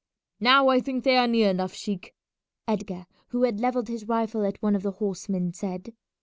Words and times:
"Now 0.39 0.69
I 0.69 0.79
think 0.79 1.03
they 1.03 1.15
are 1.17 1.27
near 1.27 1.51
enough, 1.51 1.75
sheik," 1.75 2.15
Edgar, 2.67 3.05
who 3.27 3.43
had 3.43 3.59
levelled 3.59 3.87
his 3.87 4.07
rifle 4.07 4.43
at 4.47 4.59
one 4.59 4.75
of 4.75 4.81
the 4.81 4.93
horsemen, 4.93 5.53
said. 5.53 5.93